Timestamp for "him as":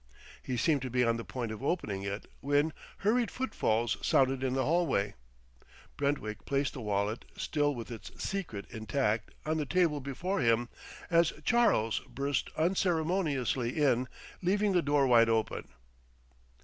10.39-11.33